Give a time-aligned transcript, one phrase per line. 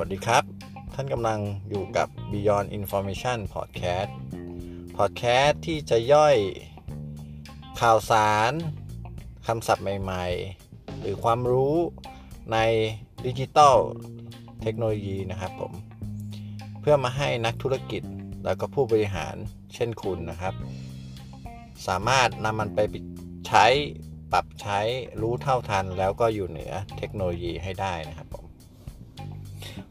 [0.00, 0.44] วัสดีครับ
[0.94, 4.10] ท่านกำลังอยู่กับ Beyond Information Podcast
[4.96, 6.36] Podcast ที่จะย่อย
[7.80, 8.52] ข่าวสาร
[9.46, 10.26] คำศัพท์ใหม่
[10.64, 11.74] ๆ หรือความรู้
[12.52, 12.58] ใน
[13.26, 13.76] ดิจิทัล
[14.62, 15.72] เทคโนโลยีนะครับผม
[16.80, 18.02] เพื่อมาให้นักธุรกิจ
[18.44, 19.36] แล้วก็ผู้บริหาร
[19.74, 20.54] เช่นคุณนะครับ
[21.86, 22.78] สามารถนำมันไป
[23.48, 23.66] ใช้
[24.32, 24.78] ปรับใช้
[25.20, 28.27] รู้เท่าทันแล้วก็อยู่เหนือเทคโนโลยีให้ได้นะครับ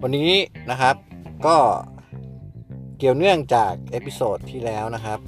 [0.04, 0.32] วันนี้
[0.72, 0.96] นะครับ
[1.46, 1.58] ก็
[2.98, 5.20] เกี่ยวเนื่องจาก episode ที่แล้วนะครับ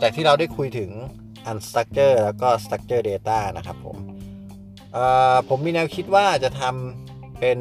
[0.00, 0.90] จากที่เราได้คุยถึง
[1.50, 3.96] unstructure แล้วก็ structure data นะครับผม
[5.48, 7.58] ผมมีแนวคิดว่าจะทำเป็น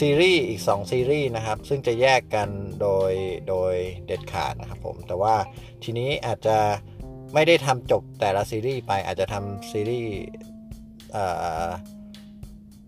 [0.00, 2.48] ซีรีส์อีก 2 ซีรีส์นะครับ ซึ่งจะแยกกัน
[2.80, 3.12] โดย
[3.48, 3.74] โดย
[4.06, 5.34] เด็ดขาดนะครับผม แต่ว่า
[5.84, 6.58] ทีนี้อาจจะ
[7.34, 10.12] ไม่ได้ทำจบแต่ละซีรีส์ไปอาจจะทำซีรีส์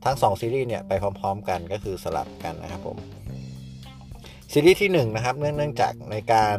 [0.05, 2.97] ทั้ง 2 ซีรีส์เนี่ยไปพร้อม ๆ กันก็คือสลับกันนะครับผม
[4.53, 6.59] ซีรีส์ที่1นะครับเนื่องจากในการ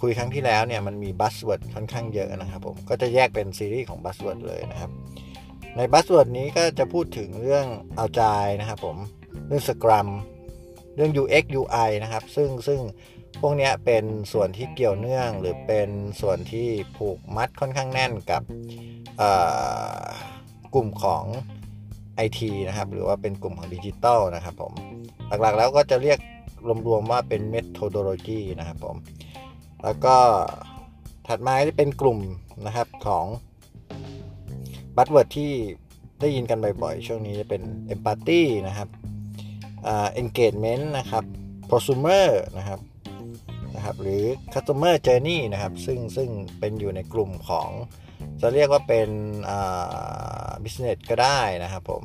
[0.00, 4.90] คุยครั้งที่แล้วเนี่ยมันมี buzzword ค่อนข้างเยอะนะครับผมก็จะแยกเป็นซีรีส์ของ buzzword เลยนะครับ
[5.76, 8.22] ใน buzzword นี้ก็จะพูดถึงเรื่อง Agile
[8.60, 8.96] นะครับผม
[9.46, 10.08] เรื่อง Scrum
[10.96, 12.80] เรื่อง UX UI นะครับ ซึ่งซึ่ง
[13.40, 15.88] พวกนี้เป็นส่วนที่เกี่ยวเนื่องหรือเป็น
[16.20, 18.42] ส่วนที่ผูกมัดค่อนข้างแน่นกับ
[20.74, 21.24] กลุ่มของ
[22.26, 24.72] IT นะครับ หรือว่าเป็นกลุ่มของดิจิตอลนะครับผม
[25.28, 26.18] หลักๆแล้วก็จะเรียก
[26.88, 28.96] รวมๆว่าเป็น methodology นะครับผม
[29.82, 30.16] แล้วก็
[31.26, 32.18] ถัดมาจะเป็นกลุ่ม
[32.66, 33.24] นะครับของ
[34.96, 35.52] buzzword ที่
[36.20, 37.62] ได้ยินกันบ่อยๆ ช่วงนี้จะเป็น
[37.94, 38.88] empathy นะครับ
[40.20, 41.24] engagement นะครับ
[41.68, 42.26] prosumer
[42.58, 42.80] นะครับ
[43.74, 44.22] นะครับ หรือ
[44.52, 46.28] customer journey นะครับ ซึ่งซึ่ง
[46.58, 47.68] เป็นอยู่ในกลุ่มของ
[48.40, 49.08] จะเรียกว่าเป็น
[50.64, 52.02] business ก็ได้นะครับผม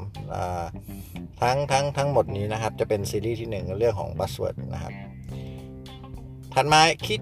[1.42, 4.94] ทั้งทั้งทั้งหมดนี้นะครับจะเป็นซีรีส์ที่ 1 เรื่องของ buzzword นะครับ
[6.54, 7.20] ถัดมาคิด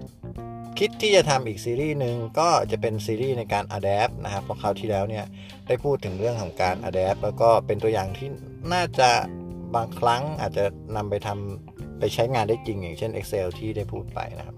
[0.78, 5.24] คิดที่จะทำอีกซีรีส์หนึ่งก็จะเป็นซีรีส์ในการ adapt นะครับเพราะคราวที่แล้วเนี่ย
[5.66, 8.28] ได้พูดถึงเรื่องของการ adapt แล้วก็เป็นตัวอย่างที่
[8.72, 9.10] น่าจะ
[9.74, 10.64] บางครั้งอาจจะ
[10.96, 14.56] นำไปทำไปใช้งานได้จริง อย่างเช่น Excel ที่ได้พูดไปนะครับ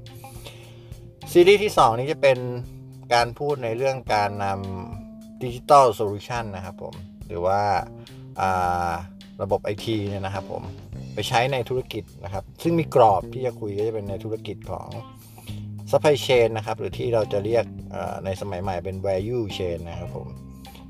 [1.32, 2.38] ซีรีส์ที่ 2 นี้จะเป็น
[3.14, 5.01] การพูดในเรื่องการนำ
[5.42, 6.94] digital solution นะครับผม
[7.26, 7.60] หรือว่า
[9.42, 10.62] ระบบไอทีเนี่ยนะครับผม
[11.14, 14.88] ไปใช้ในธุรกิจนะครับ ซึ่งมีกรอบที่จะคุยก็จะเป็นในธุรกิจของ
[15.90, 17.64] supply chain นะครับ หรือที่เราจะเรียก
[18.24, 20.26] ในสมัยใหม่เป็น value chain นะครับผม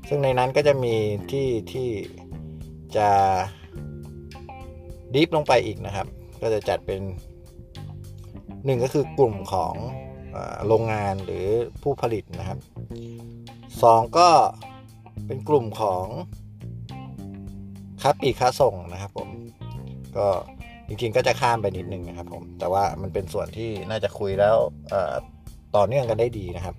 [0.07, 0.95] ซึ่งในนั้นก็จะมี
[1.31, 1.89] ที่ที่
[2.97, 3.09] จะ
[5.13, 6.07] ดีฟลงไปอีกนะครับ
[6.41, 7.01] ก็จะจัดเป็น
[8.65, 9.73] หนึ่งก็คือกลุ่มของ
[10.67, 11.45] โรงงานหรือ
[11.81, 12.59] ผู้ผลิตนะครับ
[13.91, 14.29] 2 ก็
[15.25, 16.05] เป็นกลุ่มของ
[18.01, 19.29] ค้าปีกค้าส่งนะครับผม
[20.17, 20.27] ก็
[20.87, 24.55] จริงๆก็จะข้ามไปนิดนึงนะครับผมแต่ว่ามันเป็นส่วนที่น่าจะคุยแล้ว
[25.75, 26.75] ต่อเนื่องกันได้ดีนะครับ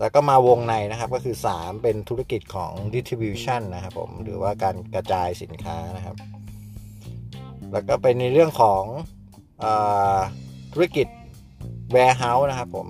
[0.00, 6.16] แล้วก็มาวงในนะครับก็คือ 3 เป็นธุรกิจของ distribution นะครับผมหรือว่าการกระจายสินค้านะครับ
[7.72, 8.84] แล้วก็เป็นในเรื่องของ
[9.62, 9.64] อ
[10.72, 11.06] ธุรกิจ
[11.94, 12.86] warehouse นะครับผม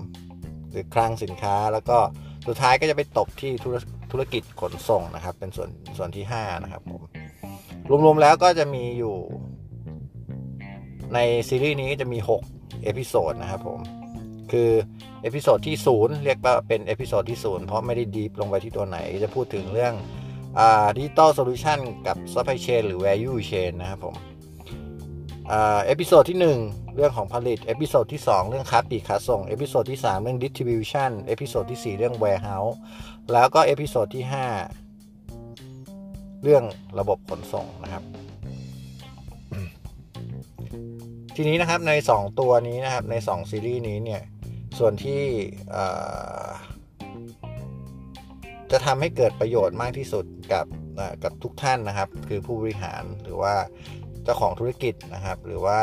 [0.70, 1.98] หรือคลังสินค้าแล้วก็
[2.46, 3.76] สุดท้ายก็จะไปตกที่ธุร
[4.10, 7.02] ธุรกิจขนส่งนะครับ เป็นส่วนส่วนที่ 5 นะครับผม
[8.04, 9.14] รวมๆแล้วก็จะมีอยู่
[11.14, 11.18] ใน
[11.48, 12.18] ซีรีส์นี้จะมี
[12.50, 13.80] 6 episode นะครับผม
[14.52, 14.70] คือ
[15.22, 19.94] episode ที่ 0 เรียกว่าเป็น episode ที่ 0 เพราะไม่ได้ deep ลงไปที่ตัวไหน จะพูดถึงเรื่อง
[20.96, 24.14] digital solution กับ supply chain หรือ value chain นะครับผม
[25.86, 31.94] episode ที่ 1 เรื่องของผลิต episode ที่ 2 เรื่องค้าปลีกค้าส่ง episode ที่ 3 เรื่อง distribution episode ที่
[31.94, 32.74] 4 เรื่อง warehouse
[33.32, 34.24] แล้วก็ episode ที่
[35.14, 36.64] 5 เรื่อง
[36.98, 38.02] ระบบขนส่งนะครับ
[41.36, 44.22] ทีนี้นะครับใน 2 ตัวนี้นะครับใน 2 ซีรีส์นี้เนี่ย
[44.78, 45.22] ส่วนที่
[48.70, 50.66] จะทำให้เกิดประโยชน์มากที่สุดกับ
[51.22, 53.54] กับทุกท่านนะครับ คือผู้บริหารหรือว่า
[54.28, 55.80] จ้าของธุรกิจนะครับ หรือว่า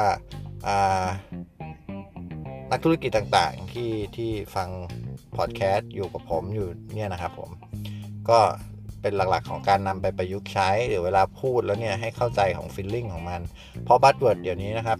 [2.71, 4.69] นักธุรกิจต่างๆ ที่ที่ฟัง
[5.37, 7.49] พอดแคสต์อยู่กับผมอยู่เนี่ยนะครับผม
[8.29, 8.39] ก็
[9.01, 13.41] เป็นหลักๆของการนำไปประยุกต์ใช้ หรือเวลาพูดแล้วเนี่ยให้เข้าใจของ feeling ของมัน
[13.83, 14.99] เพราะ buzzword เดี๋ยวนี้นะครับ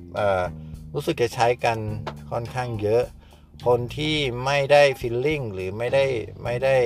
[0.94, 1.78] รู้สึกจะใช้กัน
[2.32, 3.04] ค่อนข้างเยอะ
[3.66, 4.16] คนที่
[4.46, 6.06] ไม่ได้ feeling หรือไม่ได้
[6.44, 6.78] ไม่ได้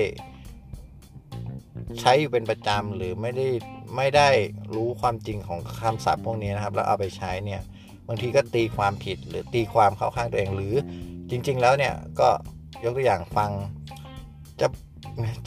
[2.00, 3.48] ใช้อยู่เป็นประจำหรือไม่ได้
[3.96, 4.30] ไม่ได้
[4.76, 7.62] รู้ความจริงของคำศัพท์พวกนี้นะครับ แล้วเอาไปใช้เนี่ย
[8.08, 10.74] บางทีก็ตีความผิดหรือตีความเข้าข้างตัวเองหรือ
[11.30, 12.30] จริง ๆ แล้วเนี่ยก็
[12.84, 13.52] ยกตัวอย่างฟัง
[14.62, 14.68] จะ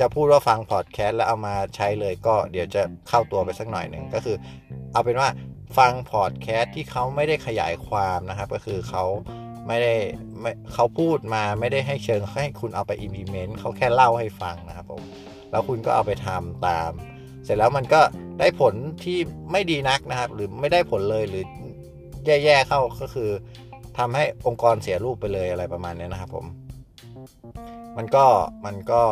[0.01, 4.37] จะพูดว่าฟังพอดแคสต์แล้วเอามาใช้เลยก็เดี๋ยวจะเข้าตัวไปสักหน่อยหนึ่งก็คือ
[4.93, 5.29] เอาเป็นว่า
[5.79, 9.05] ฟังพอดแคสต์ที่เขาไม่ได้ขยายความนะครับ ก็คือเขา
[9.67, 9.95] ไม่ได้
[10.41, 15.03] ไม่เขาพูดมาไม่ได้ให้เชิงให้คุณเอาไป implement เขาแค่เล่าให้ฟังนะครับผม
[15.51, 16.91] แล้วคุณก็เอาไปทำตาม
[17.45, 18.01] เสร็จแล้วมันก็
[18.39, 18.75] ได้ผล
[19.05, 19.19] ที่
[19.53, 21.45] ไม่ดีนักนะครับ หรือไม่ได้ผลเลยหรือ
[22.27, 23.31] แย่ๆเข้าก็คือ
[23.99, 26.47] ทำให้องค์กรเสียรูปไปเลยอะไรประมาณนี้นะครับ ผม
[27.97, 28.27] มันก็
[28.65, 29.03] มันก็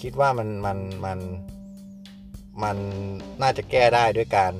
[0.00, 1.18] คิดว่ามันมันมัน
[2.62, 2.76] มัน
[3.42, 4.52] น่าจะแก้ได้ด้วยการ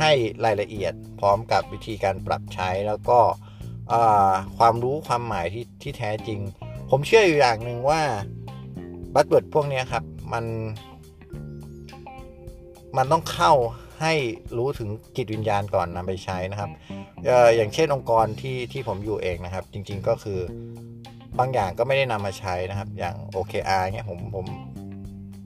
[0.00, 0.12] ให้
[0.44, 3.18] รายละเอียดพร้อมกับวิธีการปรับใช้แล้วก็
[4.58, 6.40] ความรู้ความหมายที่ที่แท้จริง
[6.90, 8.02] ผมเชื่ออยู่อย่างหนึ่งว่า
[9.14, 10.44] บัตเบิร์ดพวกนี้ครับ มัน
[12.96, 13.52] มันต้องเข้า
[14.00, 14.14] ให้
[14.56, 16.70] รู้ถึงจิตวิญญาณก่อนนำไปใช้นะครับ
[17.56, 20.38] อย่างเช่นองค์กรที่ที่ผมอยู่เองนะครับ จริง ๆก็คือ
[21.38, 24.46] บางอย่างก็ไม่ได้นำมาใช้นะครับ อย่าง OKR เนี่ยผมผม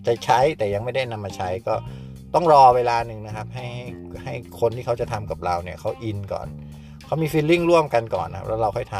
[0.06, 1.74] จะใช้แต่ยังไม่ได้นำมาใช้ก็
[2.34, 3.66] ต้องรอเวลาหนึ่งนะครับ ให้
[4.24, 6.46] ให้คนที่เขาจะทำกับเราเนี่ยเขาอินก่อน
[7.06, 8.96] เขามีฟีลลิ่งร่วมกันก่อนนะแล้วเราค่อยท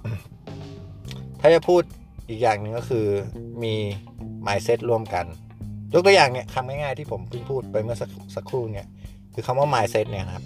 [0.00, 1.82] ำถ้าจะพูด
[2.28, 3.06] อีกอย่างหนึ่งก็คือ
[3.62, 3.74] มี
[4.46, 5.26] mindset ร่วมกัน
[5.92, 8.86] ยกตัวอย่างเนี่ยคำง่ายๆที่ผมเพิ่งพูดไปเมื่อสักสักครู่เนี่ย
[9.34, 10.44] คือคำว่า mindset เนี่ยครับ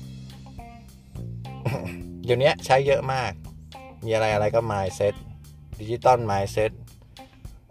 [2.25, 3.33] เดี๋ยวนี้ใช้เยอะมาก
[4.05, 5.15] มีอะไรอะไรก็ mindset
[5.81, 6.71] ดิจิตอล mindset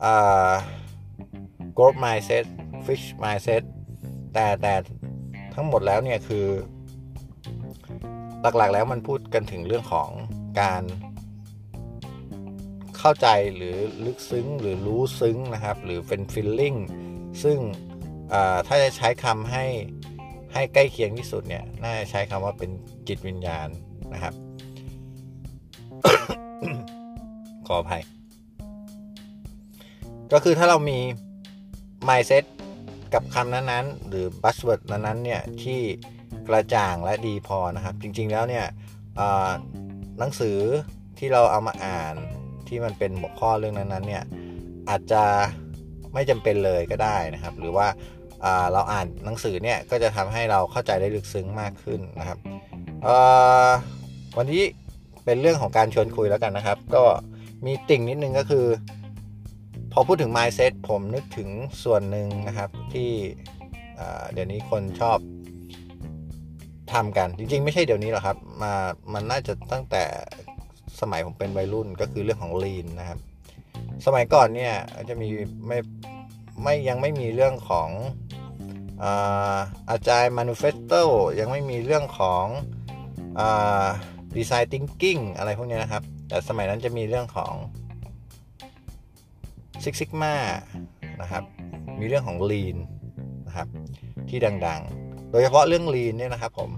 [0.04, 0.52] อ่า
[1.78, 2.46] growth mindset
[2.86, 3.64] fish mindset
[4.34, 4.74] แต่แต่
[5.54, 6.48] ทั้งหมดแล้วเนี่ยคือ
[8.58, 10.10] หลักๆแล้วมันพูดกันถึงเรื่องของ
[10.62, 10.84] การ
[12.98, 16.78] เข้าใจหรือลึกซึ้งหรือรู้ซึ้งนะครับ หรือเป็น feeling
[17.44, 17.58] ซึ่ง
[18.68, 19.66] ถ้าจะใช้คำให้
[20.54, 22.72] ให้ใกล้เคียงที่สุดเนี่ยน่าจะใช้คำว่าเป็น
[23.08, 23.68] จิตวิญญาณ
[24.14, 24.34] นะครับ
[27.68, 28.04] ขออภัย
[30.34, 31.00] ก็คือถ้าเรามี
[32.08, 32.44] mindset
[33.14, 35.80] กับคำนั้นๆ หรือ buzzword นั้นๆเนี่ยที่
[36.48, 38.66] กระจ่างและดีพอนะครับ จริงๆแล้วเนี่ย
[40.20, 40.58] หนังสือ
[41.18, 42.16] ที่เราเอามาอ่าน
[42.68, 44.24] ที่มันเป็นหัวข้อเรื่องนั้นๆเนี่ย
[44.90, 45.24] อาจจะ
[46.14, 47.88] ไม่จำเป็นเลยก็ได้นะครับ หรือว่า
[48.74, 52.38] เราอ่านหนังสือเนี่ยก็จะทำให้เราเข้าใจได้ลึกซึ้งมากขึ้นนะครับ
[54.38, 54.62] วันนี้
[55.26, 57.04] เป็นเรื่องของการชวนคุยแล้วกันนะครับ ก็
[57.66, 58.66] มีติ่งนิดนึงก็คือ
[59.94, 61.50] พอพูดถึง mindset ผมนึกถึง
[61.84, 63.10] ส่วนหนึ่งนะครับที่
[64.34, 65.18] เดี๋ยวนี้คนชอบ
[66.94, 68.74] ทำกันจริงๆ ไม่ใช่เดี๋ยวนี้หรอกครับมา
[69.14, 70.04] มันน่าจะตั้งแต่
[71.02, 73.20] สมัยผมเป็นวัยรุ่นก็คือเรื่องของ lean นะครับ
[74.06, 74.74] สมัยก่อนเนี่ย
[75.10, 75.28] จะมี
[75.68, 75.78] ไม่
[76.64, 77.90] ไม่ยังไม่มีเรื่องของ
[79.92, 80.94] อาจารย์มานูเฟสโต
[81.40, 82.46] ยังไม่มีเรื่องของ
[84.38, 87.54] ดีไซน์ทิงกิ้งอะไรพวกนี้นะครับ แต่สมัยนั้นจะมีเรื่องของ
[89.84, 90.36] ซิกซิกมา
[91.22, 91.44] นะครับ
[92.00, 92.78] มีเรื่องของ Lean
[93.48, 93.68] นะครับ
[94.30, 96.70] ที่ดังๆ โดยเฉพาะเรื่อง Lean เนี่ยนะครับผม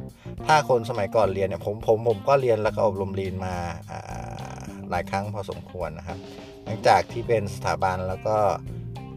[0.47, 3.55] ถ้าคนสมัยก่อนเรียนเนี่ยผมผมผมก็เรียนแล้วก็อบรม Lean มา
[4.89, 6.17] หลายครั้งพอสมควรนะครับ
[6.63, 8.37] หลังจากที่เป็นสถาบันแล้วก็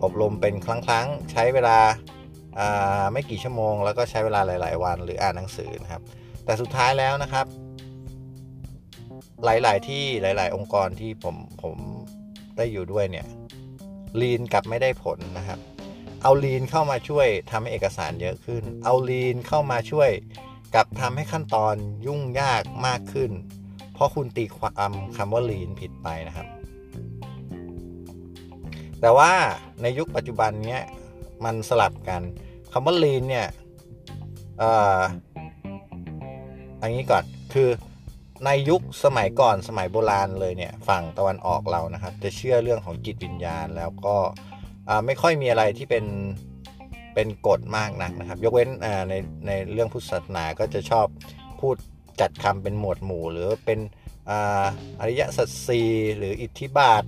[0.05, 1.79] อบรมเป็นครั้งๆ ใช้เวลา
[3.13, 6.03] ไม่กี่ชั่วโมง แล้วก็ใช้เวลาหลาย ๆ วันหรืออ่านหนังสือนะครับ
[6.45, 7.47] แต่สุดท้ายแล้วนะครับ
[9.45, 11.77] หลาย ๆ ที่หลาย ๆ องค์กรที่ผมผม
[12.57, 13.27] ได้อยู่ด้วยเนี่ย
[14.21, 15.59] ลีนกับไม่ได้ผลนะครับ
[16.23, 20.11] เอาลีนเข้ามาช่วยทำให้เอกสารเยอะขึ้น เอาลีนเข้ามาช่วย
[20.75, 21.75] กับทำให้ขั้นตอน
[22.07, 23.31] ยุ่งยากมากขึ้น
[23.95, 26.47] เพราะคุณตีความคำว่าลีนผิดไปนะครับ
[29.01, 29.33] แต่ว่า
[29.83, 30.79] ในยุคปัจจุบันนี้
[31.45, 32.23] มันสลับกัน
[32.73, 33.47] คำว่าลีนเนี่ย
[36.83, 37.69] อันนี้ก่อนคือ
[38.45, 44.17] ในยุคสมัยก่อนสมัยโบราณเลยเนี่ยฝั่งตะวันออกเรานะครับ จะเชื่อเรื่องของจิตวิญญาณ แล้วก็
[45.07, 46.05] ไม่ค่อยมีอะไรที่เป็น
[47.15, 48.69] เป็นกฎมากนักนะครับ ยกเว้น
[49.09, 49.15] ใน
[49.47, 51.07] ในเรื่องพุทธศาสนาก็จะชอบ
[51.61, 51.77] พูด
[52.21, 53.79] จัดคำเป็นหมวดหมู่ หรือเป็น
[55.01, 55.81] อริยสัจสี
[56.19, 57.05] หรืออิทธิบาท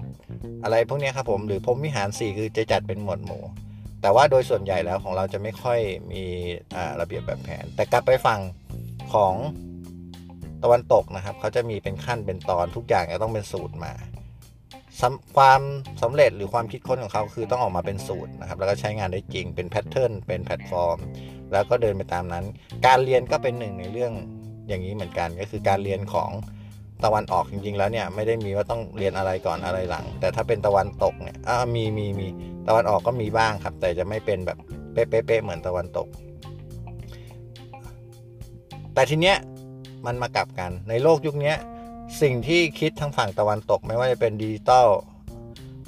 [0.65, 3.43] อะไรพวกนี้ครับผมหรือพรมวิหารสี่คือจะจัดเป็นหมวดหมู่
[4.03, 5.81] แต่ว่าโดยส่วนใหญ่แล้วของเราจะไม่ค่อย
[6.13, 6.25] มี
[7.01, 8.39] ระเบียบแบบแผน แต่กลับไปฟัง
[9.13, 9.35] ของ
[10.63, 13.93] ตะวันตกนะครับเขาจะมีเป็นขั้นเป็นตอนทุกอย่างจะต้องเป็นสูตรมา
[15.37, 15.61] ความ
[16.03, 20.99] สำเร็จหรือความคิดค้นของเขาคือต้องออกมาเป็นสูตรนะครับแล้วก็ใช้งานได้จริงเป็น pattern เป็นแพลตฟอร์ม
[21.53, 22.45] แล้วก็เดินไปตามนั้น
[22.87, 24.13] การเรียนก็เป็นหนึ่งในเรื่อง
[24.69, 26.31] อย่างนี้เหมือนกันก็คือการเรียนของ
[27.05, 31.37] ตะวันออกจริง ๆ แล้วเนี่ยไม่ได้มีว่าต้องเรียนอะไรก่อนอะไรหลัง แต่ถ้าเป็นตะวันตกเนี่ย
[31.75, 32.29] มีมีมี
[32.69, 34.59] ตะวันออกก็มีบ้างครับ แต่จะไม่เป็นแบบ
[34.93, 36.07] เป๊ะๆเหมือนตะวันตก
[38.95, 39.37] แต่ทีเนี้ย
[40.07, 41.55] มันมากลับกันในโลกยุคนี้
[42.23, 44.89] สิ่งที่คิดทางฝั่งตะวันตก ไม่ว่าจะเป็นดิจิตอล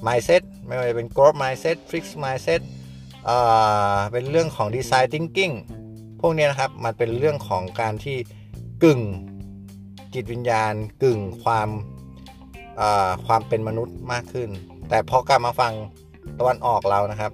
[0.06, 2.60] mindset ไม่ว่าจะเป็น growth mindset fix mindset
[3.24, 3.36] เอ่
[3.94, 5.54] อเป็นเรื่องของ Design Thinking
[6.20, 8.16] พวกเนี้ยนะครับ มันเป็นเรื่องของการที่
[8.82, 9.00] กึ่ง
[10.14, 11.68] จิตวิญญาณกึ่งความ
[12.76, 14.48] เอ่อความเป็นมนุษย์มากขึ้น
[14.88, 15.72] แต่พอกลับมาฟัง
[16.38, 17.32] ตะวันออกเรานะครับ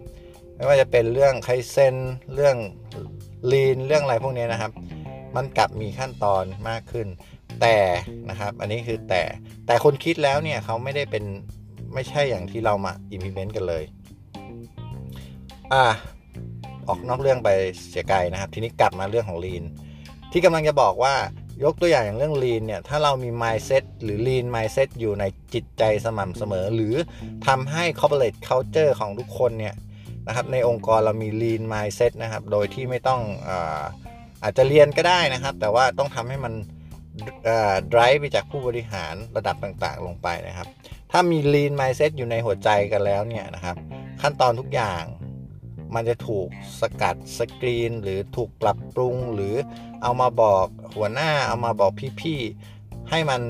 [0.56, 1.94] ไม่ว่าจะเป็นเรื่องไคเซน
[2.34, 2.56] เรื่อง
[3.52, 4.72] ลีนเรื่องอะไรพวกเนี้ยนะครับ
[5.36, 7.06] มันกลับมีขั้นตอนมากขึ้น
[7.60, 7.76] แต่
[8.30, 9.22] นะครับ อันนี้คือแต่
[9.66, 11.24] แต่คนคิดแล้วเนี่ยเขาไม่ได้เป็น
[11.94, 13.84] ไม่ใช่อย่างที่เรามา implement กันเลย
[15.72, 15.86] อะ
[16.88, 17.48] ออกนอกเรื่องไป
[17.88, 19.64] เสียไกลนะครับ ทีนี้กลับมาเรื่องของ lean
[20.32, 21.14] ที่กำลังจะบอกว่า
[21.64, 25.24] ยกตัวอย่างอย่างเรื่อง lean เนี่ย ถ้าเรามี mindset หรือ lean mindset อยู่ใน
[25.54, 26.94] จิตใจสม่ำเสมอ หรือ
[27.46, 29.74] ทำให้ corporate culture ของทุกคนเนี่ย
[30.26, 33.82] นะครับ ในองค์กรเรามี lean mindset นะครับ โดยที่ไม่ต้องอา
[34.42, 36.54] อาจจะเรียนก็ได้นะครับ แต่ว่าต้องทำให้มัน
[37.92, 40.68] drive ไปจากผู้บริหารระดับต่างๆ ลงไปนะครับ
[41.12, 43.76] ถ้ามี lean mindset อยู่ในหัวใจกันแล้วเนี่ยนะครับ
[44.22, 45.04] ขั้นตอนทุกอย่าง
[45.94, 46.48] มันจะถูก
[46.80, 49.54] สกัดสกรีน หรือถูกปรับปรุง หรือ
[50.02, 53.40] เอามาบอกหัวหน้าเอามาบอกพี่ๆให้มัน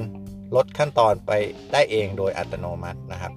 [0.57, 1.31] ลดขั้นตอนไป
[1.73, 3.33] ได้เองโดยอัตโนมัตินะครับ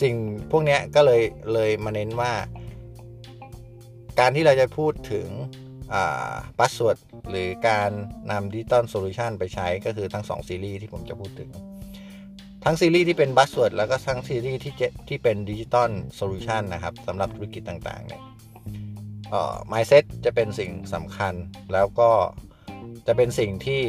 [0.00, 0.14] สิ่ง
[0.50, 2.32] พวกนี้ก็เลยเลยมาเน้นว่า
[4.20, 5.28] การที่เราจะพูดถึง
[6.58, 6.96] buzzword
[7.30, 7.90] หรือการ
[8.30, 11.50] นำ digital solution ไปใช้ก็คือทั้ง 2 ซีรีส์ที่ผมจะพูดถึง
[12.64, 14.74] ทั้งซีรีส์ที่เป็น buzzword แล้วก็ทั้งซีรีส์ที่
[15.08, 18.22] ที่เป็น digital solution นะครับสำหรับธุรกิจต่างๆเนี่ย
[19.30, 21.34] เอ่อ mindset จะเป็นสิ่งสำคัญ
[21.72, 22.10] แล้วก็
[23.06, 23.82] จะเป็นสิ่งที่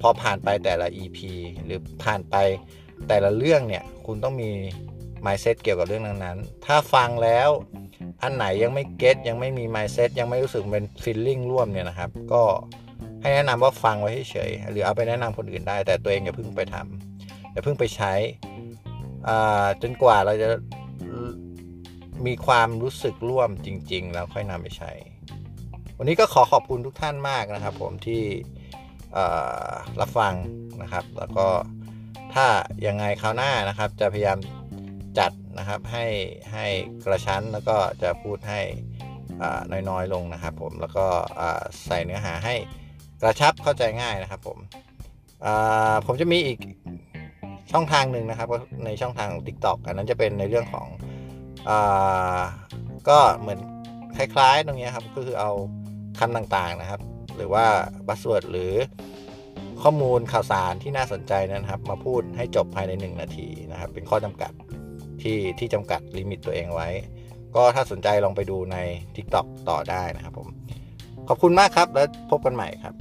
[0.00, 1.18] พอผ่านไปแต่ละ EP
[1.64, 2.36] หรือผ่านไป
[3.08, 4.50] แต่ละเรื่องเนี่ย คุณต้องมี
[5.24, 7.48] mindset เกี่ยวกับเรื่องนั้นๆ ถ้าฟังแล้ว
[8.22, 12.42] อันไหนยังไม่ get ยังไม่มี mindset ยังไม่รู้สึกเป็น feeling ร่วมเนี่ยนะครับ ก็
[13.20, 17.01] ให้แนะนำว่าฟังไว้เฉยหรือเอาไปแนะนำคนอื่นได้ แต่ตัวเองอย่าเพิ่งไปทำ
[17.52, 18.12] อย่าเพิ่งไปใช้
[19.82, 20.48] จนกว่าเราจะ
[22.26, 24.92] มีความรู้สึกร่วมจริง ๆ แล้วค่อยนำไปใช้
[25.98, 28.22] วันนี้ก็ขอขอบคุณทุกท่านมากนะครับ ผมที่
[30.00, 30.34] รับฟัง
[30.82, 31.46] นะครับ แล้วก็
[32.34, 32.46] ถ้า
[32.86, 34.38] ยังไงคราวหน้านะครับ จะพยายาม
[35.18, 36.06] จัดนะครับให้
[36.52, 36.66] ให้
[37.04, 38.60] กระชั้นแล้วก็จะพูดให้
[39.88, 41.06] น้อยๆลงนะครับ ผมแล้วก็
[41.86, 42.54] ใส่เนื้อหาให้
[43.22, 44.58] กระชับเข้าใจง่ายนะครับ ผม
[46.06, 46.58] ผมจะมีอีก
[47.72, 48.48] ช่องทางหนึ่งนะครับ
[48.84, 50.86] ในช่องทางของ TikTok อันนั้นจะเป็นในเรื่องของ
[51.68, 51.70] อ
[53.08, 53.60] ก็เหมือน
[54.16, 55.50] คล้ายๆ ตรงนี้ครับก็คือเอา
[56.18, 57.00] คำต่างๆนะครับ
[57.36, 57.64] หรือว่า
[58.06, 58.72] บัสเวิร์ดหรือ
[59.82, 64.52] ข้อมูลข่าวสารที่น่าสนใจนะครับ มาพูดให้จบภายใน 1 นาทีนะครับ เป็นข้อจำกัด
[65.22, 66.88] ที่ที่จำกัดลิมิตตัวเองไว้
[67.54, 68.76] ก็ถ้าสนใจลองไปดูใน
[69.16, 70.48] TikTok ต่อได้นะครับผม
[71.28, 72.94] ขอบคุณมากครับแล้วพบกันใหม่ครับ